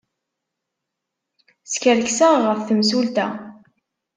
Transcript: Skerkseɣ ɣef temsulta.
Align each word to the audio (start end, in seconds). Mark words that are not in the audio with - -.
Skerkseɣ 1.73 2.33
ɣef 2.47 2.59
temsulta. 2.67 3.27